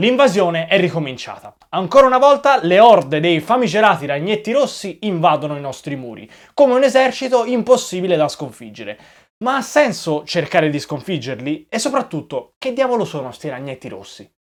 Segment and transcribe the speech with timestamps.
[0.00, 1.54] L'invasione è ricominciata.
[1.68, 6.82] Ancora una volta le orde dei famigerati ragnetti rossi invadono i nostri muri, come un
[6.82, 8.98] esercito impossibile da sconfiggere.
[9.44, 11.66] Ma ha senso cercare di sconfiggerli?
[11.68, 14.32] E soprattutto, che diavolo sono sti ragnetti rossi?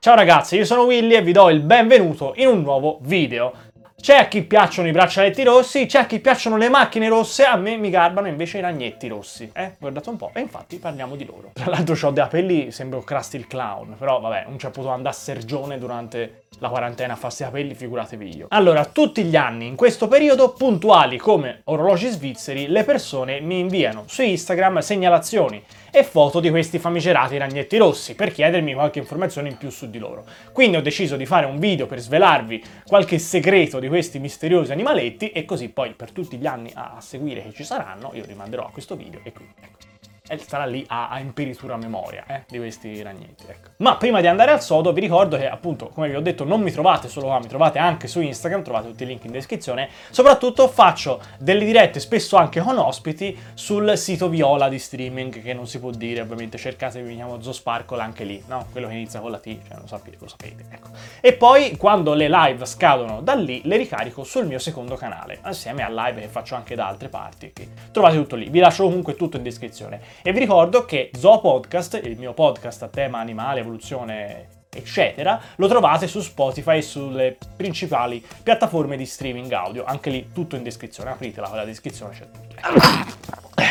[0.00, 3.70] Ciao ragazzi, io sono Willy e vi do il benvenuto in un nuovo video.
[4.02, 7.54] C'è a chi piacciono i braccialetti rossi, c'è a chi piacciono le macchine rosse, a
[7.54, 9.48] me mi garbano invece i ragnetti rossi.
[9.54, 11.52] Eh, guardate un po', e infatti parliamo di loro.
[11.52, 15.14] Tra l'altro ho dei capelli, sembro Krusty il clown, però vabbè, non c'è potuto andare
[15.14, 18.46] a Sergione durante la quarantena a farsi i capelli, figuratevi io.
[18.50, 24.04] Allora, tutti gli anni in questo periodo, puntuali come orologi svizzeri, le persone mi inviano
[24.06, 29.56] su Instagram segnalazioni e foto di questi famigerati ragnetti rossi per chiedermi qualche informazione in
[29.56, 30.24] più su di loro.
[30.52, 35.30] Quindi ho deciso di fare un video per svelarvi qualche segreto di questi misteriosi animaletti
[35.30, 38.70] e così poi per tutti gli anni a seguire che ci saranno io rimanderò a
[38.70, 39.91] questo video e quindi ecco
[40.28, 43.44] e starà lì a, a imperitura memoria eh, di questi ragnetti.
[43.46, 43.70] Ecco.
[43.78, 46.62] Ma prima di andare al sodo vi ricordo che appunto, come vi ho detto, non
[46.62, 49.88] mi trovate solo qua, mi trovate anche su Instagram, trovate tutti i link in descrizione.
[50.10, 55.66] Soprattutto faccio delle dirette, spesso anche con ospiti, sul sito Viola di streaming, che non
[55.66, 58.66] si può dire, ovviamente cercatevi, mi chiamo Zosparkle anche lì, no?
[58.70, 60.88] Quello che inizia con la T, cioè lo sapete, lo sapete, ecco.
[61.20, 65.82] E poi quando le live scadono da lì, le ricarico sul mio secondo canale, assieme
[65.82, 67.52] a live che faccio anche da altre parti.
[67.90, 70.11] Trovate tutto lì, vi lascio comunque tutto in descrizione.
[70.22, 75.68] E vi ricordo che Zoo Podcast, il mio podcast a tema animale, evoluzione, eccetera, lo
[75.68, 79.84] trovate su Spotify e sulle principali piattaforme di streaming audio.
[79.84, 83.20] Anche lì tutto in descrizione, apritela quella descrizione, c'è tutto.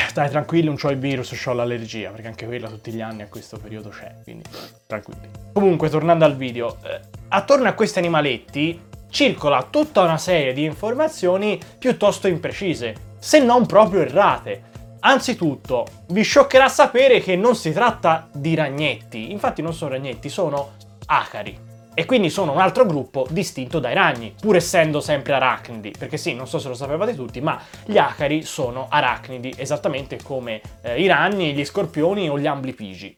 [0.10, 3.28] Stai tranquilli, non ho il virus, ho l'allergia, perché anche quella tutti gli anni a
[3.28, 4.44] questo periodo c'è, quindi
[4.86, 5.30] tranquilli.
[5.54, 11.60] Comunque, tornando al video, eh, attorno a questi animaletti circola tutta una serie di informazioni
[11.78, 14.70] piuttosto imprecise, se non proprio errate.
[15.04, 20.74] Anzitutto, vi scioccherà sapere che non si tratta di ragnetti, infatti non sono ragnetti, sono
[21.08, 21.70] acari.
[21.96, 26.36] E quindi sono un altro gruppo distinto dai ragni, pur essendo sempre arachnidi, perché sì,
[26.36, 31.08] non so se lo sapevate tutti, ma gli acari sono arachnidi, esattamente come eh, i
[31.08, 33.18] ragni, gli scorpioni o gli amblipigi,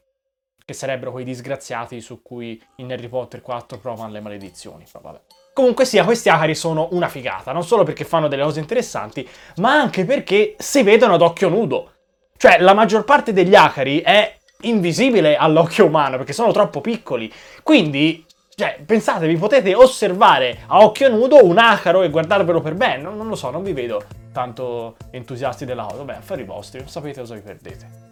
[0.64, 5.43] che sarebbero quei disgraziati su cui in Harry Potter 4 provano le maledizioni, però vabbè.
[5.54, 9.28] Comunque sia, questi acari sono una figata, non solo perché fanno delle cose interessanti,
[9.58, 11.92] ma anche perché si vedono ad occhio nudo.
[12.36, 17.32] Cioè, la maggior parte degli acari è invisibile all'occhio umano perché sono troppo piccoli.
[17.62, 18.26] Quindi,
[18.56, 23.04] cioè, pensate, vi potete osservare a occhio nudo un acaro e guardarvelo per bene.
[23.04, 26.04] Non, non lo so, non vi vedo tanto entusiasti della cosa.
[26.04, 28.03] Beh, affari vostri, sapete cosa vi perdete.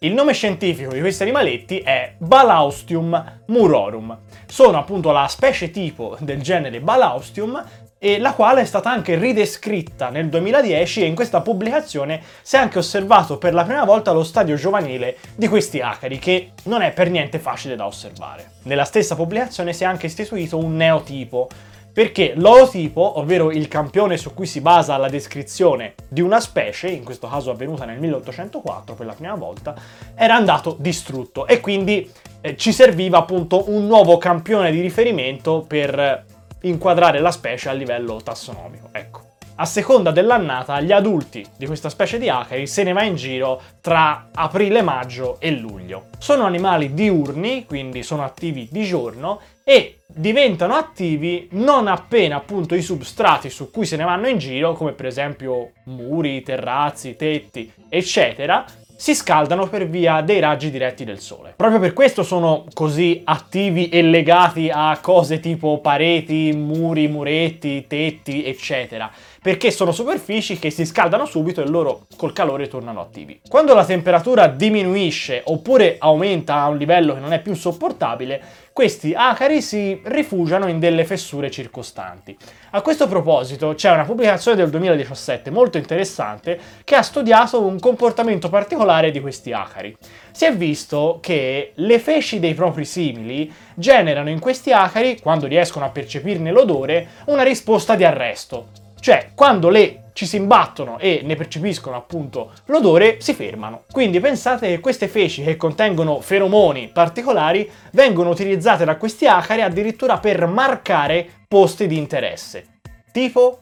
[0.00, 4.14] Il nome scientifico di questi animaletti è Balaustium murorum.
[4.44, 7.64] Sono appunto la specie tipo del genere Balaustium
[7.96, 12.58] e la quale è stata anche ridescritta nel 2010 e in questa pubblicazione si è
[12.58, 16.92] anche osservato per la prima volta lo stadio giovanile di questi acari che non è
[16.92, 18.50] per niente facile da osservare.
[18.64, 21.48] Nella stessa pubblicazione si è anche istituito un neotipo
[21.96, 27.02] perché l'olotipo, ovvero il campione su cui si basa la descrizione di una specie, in
[27.02, 29.74] questo caso avvenuta nel 1804 per la prima volta,
[30.14, 32.06] era andato distrutto e quindi
[32.42, 36.26] eh, ci serviva appunto un nuovo campione di riferimento per
[36.60, 38.90] inquadrare la specie a livello tassonomico.
[38.92, 39.25] Ecco.
[39.58, 43.62] A seconda dell'annata, gli adulti di questa specie di acari se ne va in giro
[43.80, 46.08] tra aprile, maggio e luglio.
[46.18, 52.82] Sono animali diurni, quindi sono attivi di giorno e diventano attivi non appena appunto i
[52.82, 58.62] substrati su cui se ne vanno in giro, come per esempio muri, terrazzi, tetti, eccetera,
[58.98, 61.52] si scaldano per via dei raggi diretti del sole.
[61.54, 68.44] Proprio per questo sono così attivi e legati a cose tipo pareti, muri, muretti, tetti,
[68.44, 69.10] eccetera,
[69.46, 73.40] perché sono superfici che si scaldano subito e loro col calore tornano attivi.
[73.48, 78.42] Quando la temperatura diminuisce oppure aumenta a un livello che non è più sopportabile,
[78.72, 82.36] questi acari si rifugiano in delle fessure circostanti.
[82.70, 88.48] A questo proposito c'è una pubblicazione del 2017 molto interessante che ha studiato un comportamento
[88.48, 89.96] particolare di questi acari.
[90.32, 95.84] Si è visto che le feci dei propri simili generano in questi acari, quando riescono
[95.84, 98.85] a percepirne l'odore, una risposta di arresto.
[99.06, 103.84] Cioè, quando le ci si imbattono e ne percepiscono appunto l'odore, si fermano.
[103.88, 110.18] Quindi pensate che queste feci che contengono feromoni particolari vengono utilizzate da questi acari addirittura
[110.18, 112.80] per marcare posti di interesse.
[113.12, 113.60] Tipo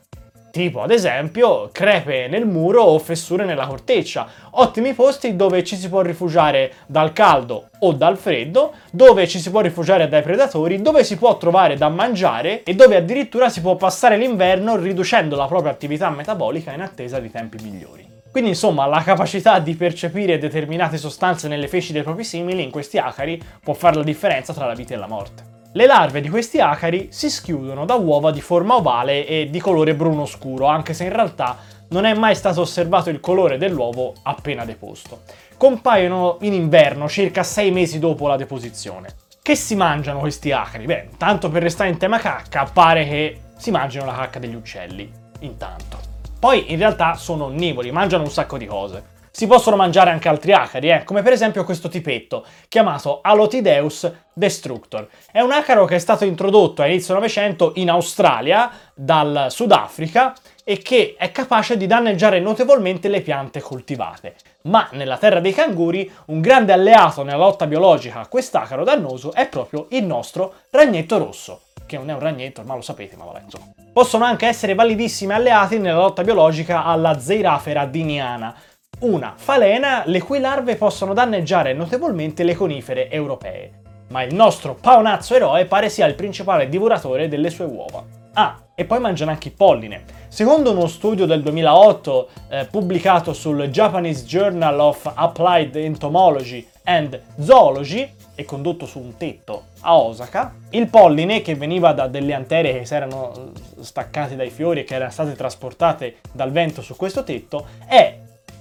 [0.55, 5.89] tipo ad esempio crepe nel muro o fessure nella corteccia, ottimi posti dove ci si
[5.89, 11.03] può rifugiare dal caldo o dal freddo, dove ci si può rifugiare dai predatori, dove
[11.03, 15.73] si può trovare da mangiare e dove addirittura si può passare l'inverno riducendo la propria
[15.73, 18.07] attività metabolica in attesa di tempi migliori.
[18.31, 22.97] Quindi insomma la capacità di percepire determinate sostanze nelle feci dei propri simili in questi
[22.97, 25.54] acari può fare la differenza tra la vita e la morte.
[25.77, 29.97] Le larve di questi acari si schiudono da uova di forma ovale e di colore
[29.97, 31.57] bruno scuro, anche se in realtà
[31.89, 35.23] non è mai stato osservato il colore dell'uovo appena deposto.
[35.57, 39.17] Compaiono in inverno, circa 6 mesi dopo la deposizione.
[39.43, 40.85] Che si mangiano questi acari?
[40.85, 45.11] Beh, tanto per restare in tema cacca, pare che si mangino la cacca degli uccelli.
[45.41, 45.99] Intanto.
[46.39, 49.14] Poi in realtà sono onnivori, mangiano un sacco di cose.
[49.37, 55.09] Si possono mangiare anche altri acari, eh, come per esempio questo tipetto, chiamato Alotideus destructor.
[55.33, 60.79] È un acaro che è stato introdotto a inizio Novecento in Australia dal Sudafrica e
[60.79, 64.37] che è capace di danneggiare notevolmente le piante coltivate.
[64.69, 69.49] Ma nella terra dei canguri, un grande alleato nella lotta biologica a quest'acaro dannoso è
[69.49, 73.41] proprio il nostro ragnetto rosso che non è un ragnetto, ormai lo sapete, ma vabbè,
[73.45, 73.67] insomma.
[73.93, 78.55] Possono anche essere validissimi alleati nella lotta biologica alla Zeirafera diniana,
[79.01, 83.83] una falena le cui larve possono danneggiare notevolmente le conifere europee.
[84.09, 88.05] Ma il nostro paonazzo eroe pare sia il principale divoratore delle sue uova.
[88.35, 90.05] Ah, e poi mangiano anche il polline.
[90.29, 98.11] Secondo uno studio del 2008 eh, pubblicato sul Japanese Journal of Applied Entomology and Zoology
[98.35, 102.85] e condotto su un tetto a Osaka, il polline che veniva da delle antere che
[102.85, 107.67] si erano staccate dai fiori e che erano state trasportate dal vento su questo tetto
[107.87, 108.19] è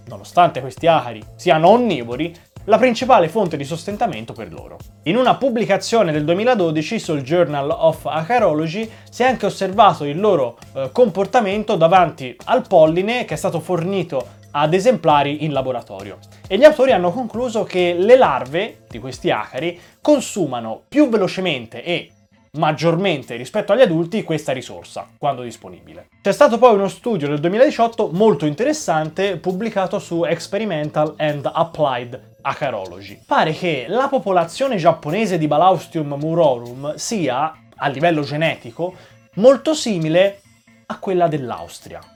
[0.08, 2.34] nonostante questi acari siano onnivori,
[2.66, 4.78] la principale fonte di sostentamento per loro.
[5.04, 10.58] In una pubblicazione del 2012 sul Journal of Acarology si è anche osservato il loro
[10.74, 16.20] eh, comportamento davanti al polline che è stato fornito ad esemplari in laboratorio.
[16.48, 22.12] E gli autori hanno concluso che le larve di questi acari consumano più velocemente e
[22.58, 26.10] maggiormente rispetto agli adulti questa risorsa, quando disponibile.
[26.22, 33.20] C'è stato poi uno studio nel 2018 molto interessante pubblicato su Experimental and Applied Acarology.
[33.26, 38.94] Pare che la popolazione giapponese di Balaustium murorum sia, a livello genetico,
[39.36, 40.42] molto simile
[40.86, 42.13] a quella dell'Austria.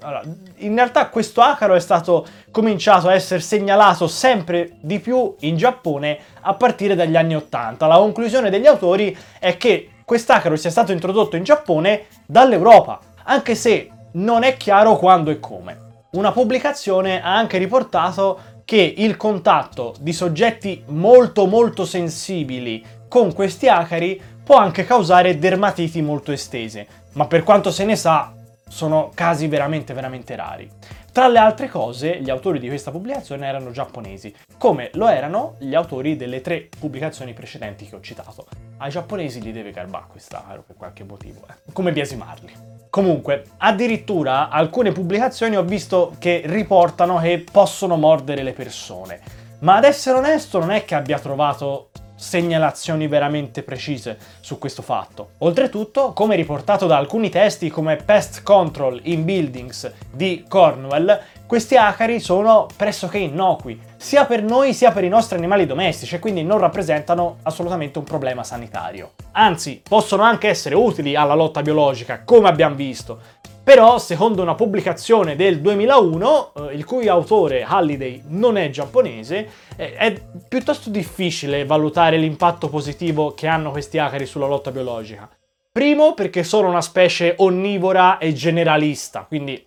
[0.00, 0.22] Allora,
[0.56, 6.18] in realtà questo acaro è stato cominciato a essere segnalato sempre di più in Giappone
[6.40, 7.86] a partire dagli anni 80.
[7.86, 13.90] La conclusione degli autori è che quest'acaro sia stato introdotto in Giappone dall'Europa, anche se
[14.12, 15.86] non è chiaro quando e come.
[16.12, 23.68] Una pubblicazione ha anche riportato che il contatto di soggetti molto molto sensibili con questi
[23.68, 28.32] acari può anche causare dermatiti molto estese, ma per quanto se ne sa
[28.68, 30.70] sono casi veramente veramente rari.
[31.10, 35.74] Tra le altre cose, gli autori di questa pubblicazione erano giapponesi, come lo erano gli
[35.74, 38.46] autori delle tre pubblicazioni precedenti che ho citato.
[38.76, 41.72] Ai giapponesi li deve garbare quest'aro per qualche motivo, eh.
[41.72, 42.52] come biasimarli.
[42.88, 49.20] Comunque, addirittura alcune pubblicazioni ho visto che riportano che possono mordere le persone.
[49.60, 55.30] Ma ad essere onesto non è che abbia trovato segnalazioni veramente precise su questo fatto.
[55.38, 62.20] Oltretutto, come riportato da alcuni testi come Pest Control in Buildings di Cornwell, questi acari
[62.20, 66.58] sono pressoché innocui, sia per noi sia per i nostri animali domestici e quindi non
[66.58, 69.12] rappresentano assolutamente un problema sanitario.
[69.32, 73.20] Anzi, possono anche essere utili alla lotta biologica, come abbiamo visto,
[73.68, 79.92] però, secondo una pubblicazione del 2001, eh, il cui autore Halliday non è giapponese, eh,
[79.92, 85.28] è piuttosto difficile valutare l'impatto positivo che hanno questi acari sulla lotta biologica.
[85.70, 89.62] Primo perché sono una specie onnivora e generalista, quindi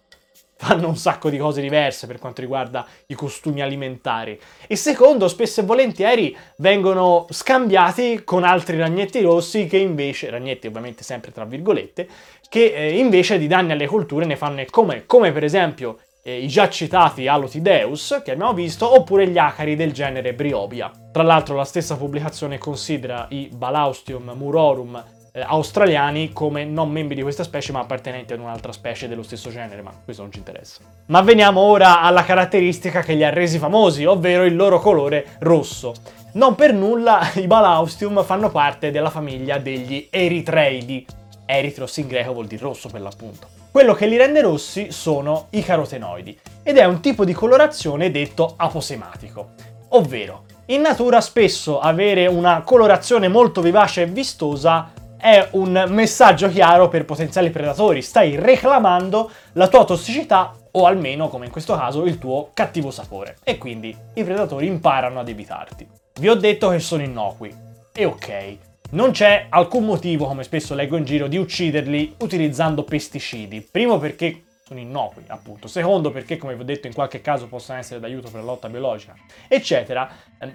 [0.61, 4.39] fanno un sacco di cose diverse per quanto riguarda i costumi alimentari.
[4.67, 11.03] E secondo, spesso e volentieri vengono scambiati con altri ragnetti rossi che invece, ragnetti ovviamente
[11.03, 12.07] sempre tra virgolette,
[12.51, 16.49] che eh, invece di danni alle colture ne fanno come, come per esempio eh, i
[16.49, 20.91] già citati Alotideus, che abbiamo visto, oppure gli acari del genere Briobia.
[21.13, 27.21] Tra l'altro la stessa pubblicazione considera i Balaustium murorum eh, australiani come non membri di
[27.21, 30.81] questa specie ma appartenenti ad un'altra specie dello stesso genere, ma questo non ci interessa.
[31.05, 35.93] Ma veniamo ora alla caratteristica che li ha resi famosi, ovvero il loro colore rosso.
[36.33, 41.19] Non per nulla i Balaustium fanno parte della famiglia degli Eritreidi.
[41.51, 43.47] Eritros in greco vuol dire rosso per l'appunto.
[43.71, 48.53] Quello che li rende rossi sono i carotenoidi ed è un tipo di colorazione detto
[48.57, 49.51] aposematico,
[49.89, 56.87] ovvero in natura spesso avere una colorazione molto vivace e vistosa è un messaggio chiaro
[56.87, 58.01] per potenziali predatori.
[58.01, 63.37] Stai reclamando la tua tossicità o almeno, come in questo caso, il tuo cattivo sapore.
[63.43, 65.87] E quindi i predatori imparano ad evitarti.
[66.19, 67.53] Vi ho detto che sono innocui.
[67.93, 68.57] E ok.
[68.93, 73.61] Non c'è alcun motivo, come spesso leggo in giro, di ucciderli utilizzando pesticidi.
[73.61, 75.69] Primo perché sono innocui, appunto.
[75.69, 78.67] Secondo, perché, come vi ho detto, in qualche caso possono essere d'aiuto per la lotta
[78.67, 79.15] biologica,
[79.47, 80.11] eccetera.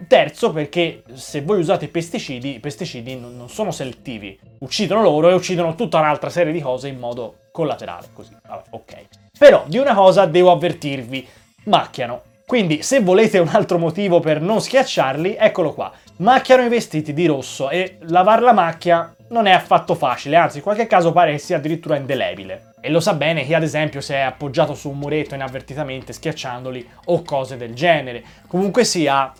[0.06, 5.74] Terzo, perché se voi usate pesticidi, i pesticidi non sono selettivi, uccidono loro e uccidono
[5.74, 8.36] tutta un'altra serie di cose in modo collaterale, così.
[8.46, 9.04] Vabbè, ok.
[9.38, 11.26] Però di una cosa devo avvertirvi,
[11.64, 12.22] macchiano.
[12.46, 15.90] Quindi, se volete un altro motivo per non schiacciarli, eccolo qua.
[16.18, 20.62] Macchiano i vestiti di rosso e lavare la macchia non è affatto facile, anzi in
[20.62, 22.74] qualche caso pare che sia addirittura indelebile.
[22.80, 26.88] E lo sa bene chi ad esempio si è appoggiato su un muretto inavvertitamente schiacciandoli
[27.06, 28.22] o cose del genere.
[28.46, 29.32] Comunque sia,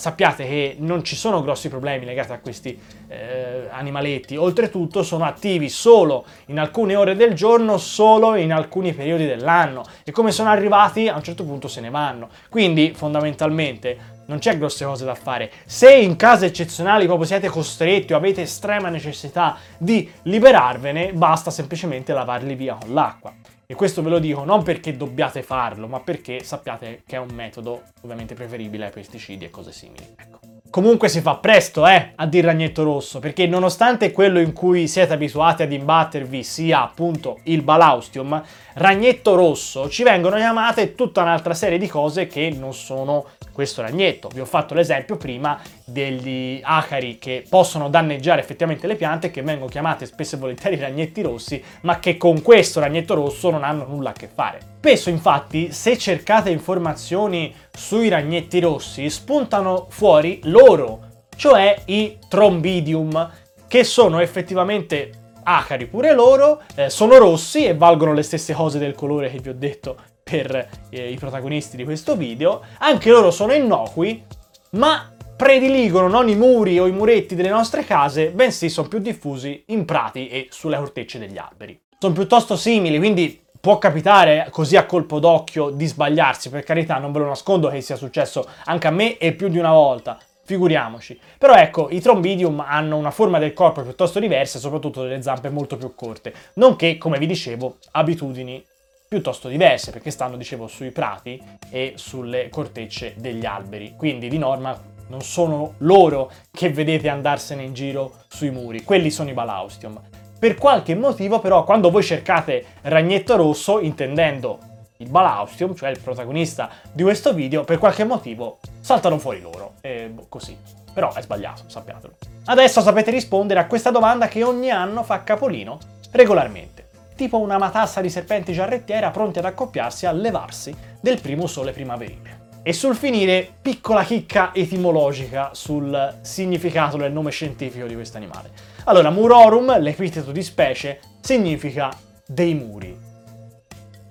[0.00, 5.68] sappiate che non ci sono grossi problemi legati a questi eh, animaletti, oltretutto sono attivi
[5.68, 11.06] solo in alcune ore del giorno, solo in alcuni periodi dell'anno e come sono arrivati
[11.08, 12.30] a un certo punto se ne vanno.
[12.48, 15.50] Quindi fondamentalmente non c'è grosse cose da fare.
[15.66, 22.14] Se in casi eccezionali proprio siete costretti o avete estrema necessità di liberarvene, basta semplicemente
[22.14, 23.34] lavarli via con l'acqua.
[23.70, 27.30] E questo ve lo dico non perché dobbiate farlo, ma perché sappiate che è un
[27.32, 30.08] metodo ovviamente preferibile ai pesticidi e cose simili.
[30.16, 30.40] Ecco.
[30.70, 35.12] Comunque si fa presto, eh, a dir ragnetto rosso, perché nonostante quello in cui siete
[35.12, 38.42] abituati ad imbattervi sia appunto il balaustium,
[38.74, 44.28] ragnetto rosso ci vengono chiamate tutta un'altra serie di cose che non sono questo ragnetto.
[44.28, 49.70] Vi ho fatto l'esempio prima degli acari che possono danneggiare effettivamente le piante che vengono
[49.70, 54.10] chiamate spesso e volentieri ragnetti rossi, ma che con questo ragnetto rosso non hanno nulla
[54.10, 54.60] a che fare.
[54.78, 61.00] Spesso infatti se cercate informazioni sui ragnetti rossi spuntano fuori loro,
[61.36, 63.30] cioè i trombidium,
[63.68, 68.94] che sono effettivamente acari pure loro, eh, sono rossi e valgono le stesse cose del
[68.94, 69.96] colore che vi ho detto
[70.30, 72.62] per eh, i protagonisti di questo video.
[72.78, 74.24] Anche loro sono innocui,
[74.72, 79.64] ma prediligono non i muri o i muretti delle nostre case, bensì sono più diffusi
[79.66, 81.80] in prati e sulle cortecce degli alberi.
[81.98, 87.12] Sono piuttosto simili, quindi Può capitare così a colpo d'occhio di sbagliarsi, per carità, non
[87.12, 91.20] ve lo nascondo che sia successo anche a me e più di una volta, figuriamoci.
[91.36, 95.76] Però ecco, i trombidium hanno una forma del corpo piuttosto diversa soprattutto delle zampe molto
[95.76, 98.64] più corte, nonché, come vi dicevo, abitudini
[99.10, 103.94] piuttosto diverse, perché stanno, dicevo, sui prati e sulle cortecce degli alberi.
[103.96, 109.28] Quindi di norma non sono loro che vedete andarsene in giro sui muri, quelli sono
[109.28, 110.00] i balaustium.
[110.38, 114.60] Per qualche motivo però quando voi cercate Ragnetto Rosso, intendendo
[114.98, 119.72] il Balaustium, cioè il protagonista di questo video, per qualche motivo saltano fuori loro.
[119.80, 120.56] E così.
[120.94, 122.12] Però è sbagliato, sappiatelo.
[122.44, 125.78] Adesso sapete rispondere a questa domanda che ogni anno fa capolino
[126.12, 126.79] regolarmente.
[127.20, 132.60] Tipo una matassa di serpenti giarrettiera pronti ad accoppiarsi a levarsi del primo sole primaverile.
[132.62, 138.52] E sul finire, piccola chicca etimologica sul significato del nome scientifico di questo animale.
[138.84, 141.94] Allora, murorum, l'epiteto di specie, significa
[142.26, 142.98] dei muri.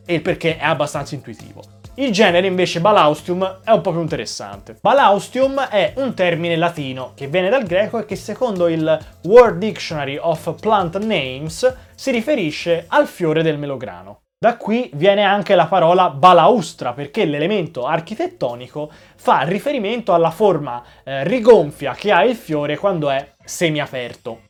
[0.06, 1.79] E il perché è abbastanza intuitivo.
[2.00, 4.78] Il genere invece Balaustium è un po' più interessante.
[4.80, 10.16] Balaustium è un termine latino che viene dal greco e che secondo il World Dictionary
[10.18, 14.22] of Plant Names si riferisce al fiore del melograno.
[14.40, 21.26] Da qui viene anche la parola balaustra, perché l'elemento architettonico fa riferimento alla forma eh,
[21.26, 24.44] rigonfia che ha il fiore quando è semiaperto.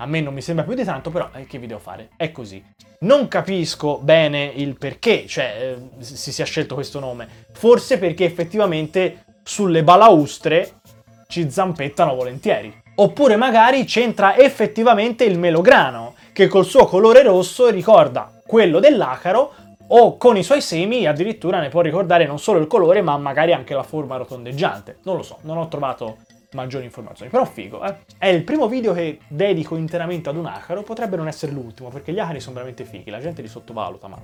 [0.00, 2.08] A me non mi sembra più di tanto, però eh, che vi devo fare?
[2.16, 2.64] È così.
[3.00, 7.28] Non capisco bene il perché, cioè, eh, si sia scelto questo nome.
[7.52, 10.80] Forse perché effettivamente sulle balaustre
[11.28, 12.74] ci zampettano volentieri.
[12.94, 19.52] Oppure magari c'entra effettivamente il melograno, che col suo colore rosso ricorda quello dell'acaro,
[19.88, 23.52] o con i suoi semi addirittura ne può ricordare non solo il colore, ma magari
[23.52, 25.00] anche la forma rotondeggiante.
[25.02, 26.18] Non lo so, non ho trovato
[26.52, 27.30] maggiori informazioni.
[27.30, 27.96] Però figo, eh.
[28.18, 32.12] È il primo video che dedico interamente ad un acaro, potrebbe non essere l'ultimo, perché
[32.12, 34.18] gli acari sono veramente fighi, la gente li sottovaluta, ma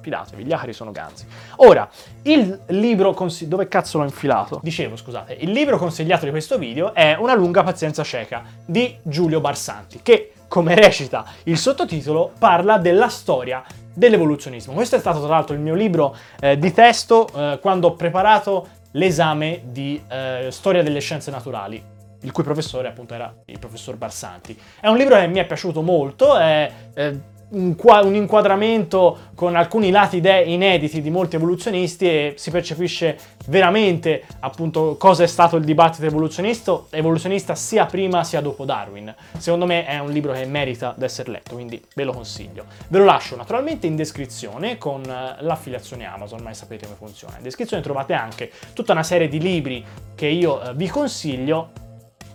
[0.00, 1.26] fidatevi, gli acari sono ganzi.
[1.56, 1.88] Ora,
[2.22, 3.56] il libro consigliato...
[3.56, 4.60] dove cazzo l'ho infilato?
[4.62, 9.40] Dicevo, scusate, il libro consigliato di questo video è Una lunga pazienza cieca di Giulio
[9.40, 13.64] Barsanti, che, come recita il sottotitolo, parla della storia
[13.94, 14.74] dell'evoluzionismo.
[14.74, 18.68] Questo è stato tra l'altro il mio libro eh, di testo eh, quando ho preparato
[18.94, 21.82] l'esame di eh, storia delle scienze naturali,
[22.20, 24.58] il cui professore appunto era il professor Barsanti.
[24.80, 27.14] È un libro che mi è piaciuto molto, è, è
[27.50, 35.22] un, inquadramento con alcuni lati inediti di molti evoluzionisti e si percepisce veramente appunto cosa
[35.22, 39.14] è stato il dibattito evoluzionista, evoluzionista sia prima sia dopo Darwin.
[39.38, 42.64] Secondo me è un libro che merita di essere letto, quindi ve lo consiglio.
[42.88, 47.36] Ve lo lascio naturalmente in descrizione con eh, l'affiliazione Amazon, ma sapete come funziona.
[47.36, 49.84] In descrizione trovate anche tutta una serie di libri
[50.14, 51.70] che io eh, vi consiglio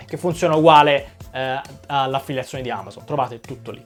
[0.05, 3.83] che funziona uguale eh, all'affiliazione di Amazon, trovate tutto lì.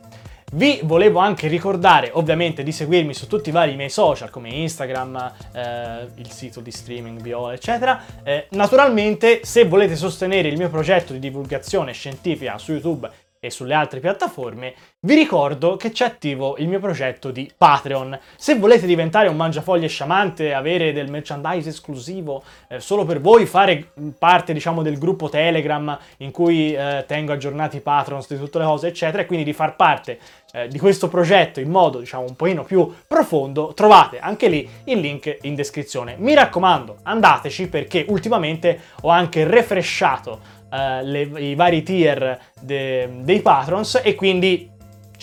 [0.56, 5.34] Vi volevo anche ricordare ovviamente di seguirmi su tutti i vari miei social come Instagram,
[5.52, 8.00] eh, il sito di streaming Viola, eccetera.
[8.22, 13.10] Eh, naturalmente se volete sostenere il mio progetto di divulgazione scientifica su YouTube
[13.44, 18.18] e sulle altre piattaforme, vi ricordo che c'è attivo il mio progetto di Patreon.
[18.38, 23.92] Se volete diventare un mangiafoglie sciamante, avere del merchandise esclusivo eh, solo per voi, fare
[24.18, 28.64] parte diciamo del gruppo Telegram in cui eh, tengo aggiornati i patrons di tutte le
[28.64, 30.20] cose, eccetera, e quindi di far parte
[30.54, 35.00] eh, di questo progetto in modo diciamo un pochino più profondo, trovate anche lì il
[35.00, 36.16] link in descrizione.
[36.18, 43.42] Mi raccomando, andateci perché ultimamente ho anche refreshato uh, le, i vari tier de, dei
[43.42, 44.72] patrons e quindi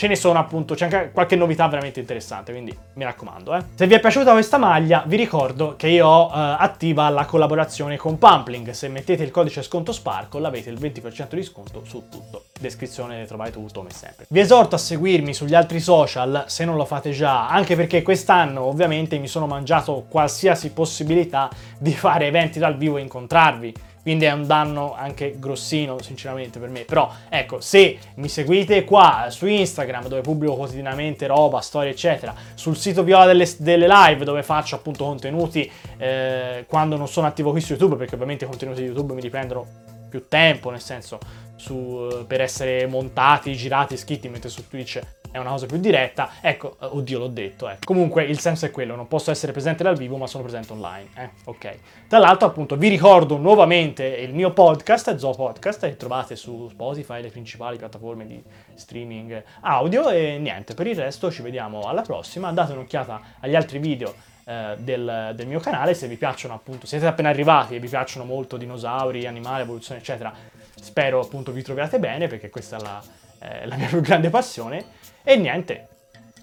[0.00, 3.54] ce ne sono appunto, c'è anche qualche novità veramente interessante, quindi mi raccomando.
[3.54, 3.64] Eh.
[3.74, 7.98] Se vi è piaciuta questa maglia, vi ricordo che io ho uh, attiva la collaborazione
[7.98, 8.70] con Pumpling.
[8.70, 12.44] Se mettete il codice sconto Sparkle avete il 20% di sconto su tutto.
[12.58, 14.24] Descrizione trovate tutto come sempre.
[14.30, 18.62] Vi esorto a seguirmi sugli altri social se non lo fate già, anche perché quest'anno
[18.62, 24.32] ovviamente mi sono mangiato qualsiasi possibilità di fare eventi dal vivo e incontrarvi quindi è
[24.32, 26.84] un danno anche grossino sinceramente per me.
[26.84, 32.76] Però ecco se mi seguite qua su Instagram dove pubblico quotidianamente roba, storie eccetera sul
[32.76, 37.60] sito Viola delle, delle live dove faccio appunto contenuti eh, quando non sono attivo qui
[37.60, 39.66] su YouTube perché ovviamente i contenuti di YouTube mi riprendono
[40.08, 41.18] più tempo nel senso
[41.56, 45.00] su, per essere montati, girati, scritti mentre su Twitch
[45.30, 46.30] è una cosa più diretta.
[46.40, 47.76] Ecco, eh, oddio, l'ho detto, eh.
[47.84, 51.08] Comunque il senso è quello, non posso essere presente dal vivo, ma sono presente online,
[51.14, 51.30] eh.
[51.44, 51.78] Ok.
[52.08, 57.22] Tra l'altro, appunto, vi ricordo nuovamente il mio podcast, Zoo Podcast, che trovate su Spotify,
[57.22, 58.42] le principali piattaforme di
[58.74, 62.50] streaming audio e niente, per il resto ci vediamo alla prossima.
[62.52, 64.12] Date un'occhiata agli altri video
[64.44, 65.94] eh, del, del, mio canale.
[65.94, 70.32] Se vi piacciono, appunto, siete appena arrivati e vi piacciono molto dinosauri, animali, evoluzione, eccetera,
[70.74, 73.02] spero appunto vi troviate bene perché questa è la,
[73.40, 74.84] eh, la mia più grande passione.
[75.22, 75.88] E niente,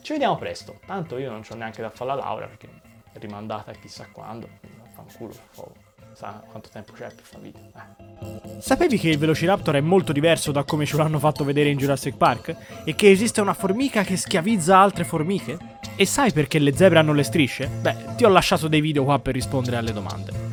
[0.01, 0.79] ci vediamo presto.
[0.85, 2.69] Tanto io non ho neanche da fare la laurea perché
[3.11, 4.47] è rimandata chissà quando.
[4.93, 5.73] Fanculo, oh,
[6.13, 7.61] sa quanto tempo c'è per fare video.
[7.75, 8.61] Eh.
[8.61, 12.17] Sapevi che il Velociraptor è molto diverso da come ce l'hanno fatto vedere in Jurassic
[12.17, 12.55] Park?
[12.83, 15.57] E che esiste una formica che schiavizza altre formiche?
[15.95, 17.67] E sai perché le zebre hanno le strisce?
[17.67, 20.46] Beh, ti ho lasciato dei video qua per rispondere alle domande.